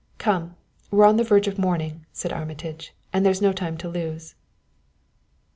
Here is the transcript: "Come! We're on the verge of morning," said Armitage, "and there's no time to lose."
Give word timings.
"Come! 0.17 0.55
We're 0.89 1.05
on 1.05 1.17
the 1.17 1.23
verge 1.23 1.47
of 1.47 1.59
morning," 1.59 2.07
said 2.11 2.33
Armitage, 2.33 2.91
"and 3.13 3.23
there's 3.23 3.39
no 3.39 3.53
time 3.53 3.77
to 3.77 3.87
lose." 3.87 4.33